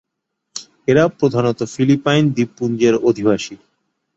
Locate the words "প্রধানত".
1.19-1.59